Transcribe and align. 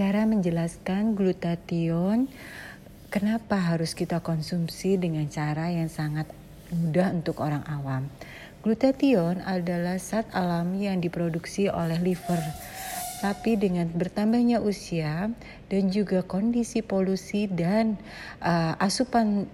cara 0.00 0.24
menjelaskan 0.24 1.12
glutathione 1.12 2.24
kenapa 3.12 3.60
harus 3.60 3.92
kita 3.92 4.24
konsumsi 4.24 4.96
dengan 4.96 5.28
cara 5.28 5.68
yang 5.68 5.92
sangat 5.92 6.24
mudah 6.72 7.12
untuk 7.12 7.44
orang 7.44 7.60
awam. 7.68 8.08
Glutathione 8.64 9.44
adalah 9.44 10.00
zat 10.00 10.24
alami 10.32 10.88
yang 10.88 11.04
diproduksi 11.04 11.68
oleh 11.68 12.00
liver. 12.00 12.40
Tapi 13.20 13.60
dengan 13.60 13.92
bertambahnya 13.92 14.64
usia 14.64 15.28
dan 15.68 15.92
juga 15.92 16.24
kondisi 16.24 16.80
polusi 16.80 17.44
dan 17.44 18.00
uh, 18.40 18.80
asupan 18.80 19.44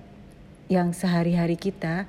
yang 0.71 0.95
sehari-hari 0.95 1.59
kita 1.59 2.07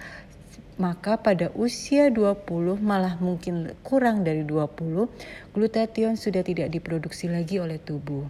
maka 0.78 1.18
pada 1.18 1.50
usia 1.58 2.14
20 2.14 2.78
malah 2.78 3.18
mungkin 3.18 3.74
kurang 3.82 4.22
dari 4.22 4.46
20 4.46 5.10
glutathione 5.54 6.18
sudah 6.18 6.46
tidak 6.46 6.70
diproduksi 6.70 7.26
lagi 7.26 7.58
oleh 7.58 7.82
tubuh. 7.82 8.30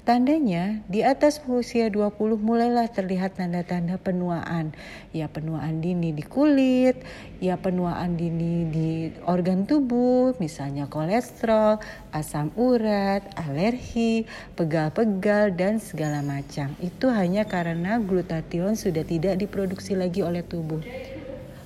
Tandanya 0.00 0.80
di 0.88 1.04
atas 1.04 1.44
usia 1.44 1.92
20 1.92 2.40
mulailah 2.40 2.88
terlihat 2.88 3.36
tanda-tanda 3.36 4.00
penuaan. 4.00 4.72
Ya 5.12 5.28
penuaan 5.28 5.84
dini 5.84 6.16
di 6.16 6.24
kulit, 6.24 7.04
ya 7.36 7.60
penuaan 7.60 8.16
dini 8.16 8.64
di 8.72 8.90
organ 9.28 9.68
tubuh, 9.68 10.32
misalnya 10.40 10.88
kolesterol, 10.88 11.84
asam 12.16 12.48
urat, 12.56 13.22
alergi, 13.36 14.24
pegal-pegal 14.56 15.52
dan 15.52 15.76
segala 15.76 16.24
macam. 16.24 16.72
Itu 16.80 17.12
hanya 17.12 17.44
karena 17.44 18.00
glutathione 18.00 18.80
sudah 18.80 19.04
tidak 19.04 19.36
diproduksi 19.36 20.00
lagi 20.00 20.24
oleh 20.24 20.40
tubuh. 20.40 20.80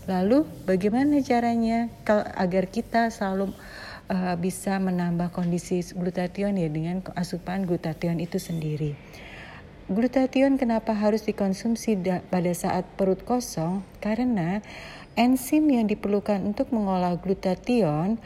Lalu 0.04 0.44
bagaimana 0.68 1.24
caranya 1.24 1.88
agar 2.36 2.68
kita 2.68 3.08
selalu 3.08 3.56
uh, 4.12 4.36
bisa 4.36 4.76
menambah 4.76 5.32
kondisi 5.32 5.80
glutathione 5.96 6.68
ya 6.68 6.70
dengan 6.70 7.00
asupan 7.16 7.64
glutathione 7.64 8.20
itu 8.20 8.36
sendiri. 8.36 8.92
Glutathione 9.88 10.56
kenapa 10.56 10.96
harus 10.96 11.28
dikonsumsi 11.28 12.00
pada 12.32 12.52
saat 12.56 12.88
perut 12.96 13.20
kosong? 13.24 13.84
Karena 14.00 14.64
enzim 15.16 15.68
yang 15.68 15.84
diperlukan 15.88 16.40
untuk 16.40 16.72
mengolah 16.72 17.20
glutathione 17.20 18.16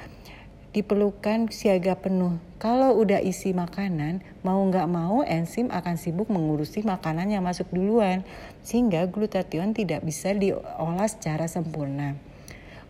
diperlukan 0.78 1.50
siaga 1.50 1.98
penuh. 1.98 2.38
Kalau 2.62 2.94
udah 2.94 3.18
isi 3.18 3.50
makanan, 3.50 4.22
mau 4.46 4.62
nggak 4.62 4.86
mau 4.86 5.26
enzim 5.26 5.66
akan 5.74 5.98
sibuk 5.98 6.30
mengurusi 6.30 6.86
makanan 6.86 7.34
yang 7.34 7.42
masuk 7.42 7.66
duluan, 7.74 8.22
sehingga 8.62 9.10
glutathione 9.10 9.74
tidak 9.74 10.06
bisa 10.06 10.30
diolah 10.30 11.10
secara 11.10 11.50
sempurna. 11.50 12.14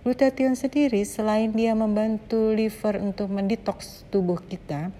Glutathione 0.04 0.56
sendiri 0.56 1.04
selain 1.04 1.52
dia 1.52 1.72
membantu 1.72 2.52
liver 2.52 3.00
untuk 3.00 3.32
mendetoks 3.32 4.04
tubuh 4.12 4.40
kita, 4.40 4.92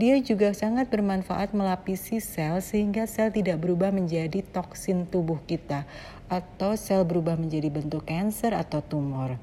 dia 0.00 0.16
juga 0.24 0.56
sangat 0.56 0.88
bermanfaat 0.88 1.52
melapisi 1.52 2.24
sel 2.24 2.64
sehingga 2.64 3.04
sel 3.04 3.28
tidak 3.28 3.60
berubah 3.60 3.92
menjadi 3.92 4.40
toksin 4.40 5.04
tubuh 5.04 5.44
kita 5.44 5.84
atau 6.32 6.72
sel 6.72 7.04
berubah 7.04 7.36
menjadi 7.36 7.68
bentuk 7.68 8.08
kanker 8.08 8.56
atau 8.56 8.80
tumor. 8.80 9.36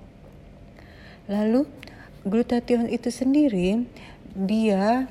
Lalu 1.29 1.69
Glutathione 2.27 2.91
itu 2.91 3.07
sendiri 3.07 3.87
dia 4.35 5.07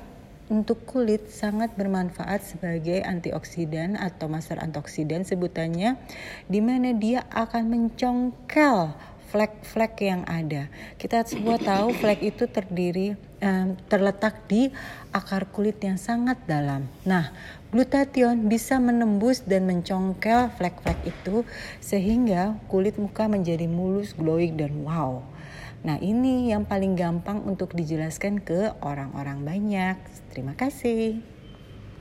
untuk 0.47 0.87
kulit 0.87 1.27
sangat 1.27 1.75
bermanfaat 1.75 2.39
sebagai 2.45 3.03
antioksidan 3.03 3.99
atau 3.99 4.31
master 4.31 4.61
antioksidan 4.63 5.27
sebutannya 5.27 5.99
di 6.47 6.61
mana 6.63 6.95
dia 6.95 7.27
akan 7.33 7.67
mencongkel 7.67 8.93
flek-flek 9.27 9.99
yang 10.03 10.23
ada. 10.23 10.71
Kita 10.95 11.23
semua 11.27 11.59
tahu 11.59 11.91
flek 11.95 12.23
itu 12.23 12.47
terdiri 12.47 13.19
terletak 13.85 14.49
di 14.49 14.73
akar 15.13 15.45
kulit 15.53 15.77
yang 15.85 16.01
sangat 16.01 16.41
dalam. 16.49 16.89
Nah, 17.05 17.29
glutathione 17.69 18.49
bisa 18.49 18.81
menembus 18.81 19.45
dan 19.45 19.69
mencongkel 19.69 20.49
flek-flek 20.57 20.97
itu 21.05 21.45
sehingga 21.77 22.57
kulit 22.65 22.97
muka 22.97 23.29
menjadi 23.29 23.69
mulus, 23.69 24.17
glowing 24.17 24.57
dan 24.57 24.73
wow. 24.81 25.21
Nah, 25.85 26.01
ini 26.01 26.49
yang 26.49 26.65
paling 26.65 26.97
gampang 26.97 27.45
untuk 27.45 27.77
dijelaskan 27.77 28.41
ke 28.41 28.73
orang-orang 28.81 29.45
banyak. 29.45 29.95
Terima 30.33 30.57
kasih. 30.57 31.36